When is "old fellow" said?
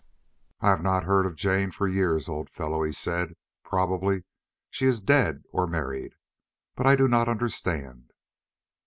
2.27-2.81